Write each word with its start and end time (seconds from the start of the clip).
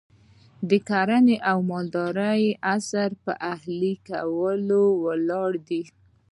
د 0.69 0.71
کرنې 0.89 1.37
او 1.51 1.57
مالدارۍ 1.69 2.43
عصر 2.75 3.09
پر 3.23 3.33
اهلي 3.53 3.93
کولو 4.07 4.83
ولاړ 5.05 5.51
دی. 5.67 5.83